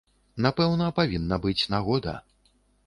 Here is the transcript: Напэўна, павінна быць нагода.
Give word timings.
Напэўна, 0.45 0.87
павінна 1.01 1.41
быць 1.45 1.61
нагода. 1.77 2.19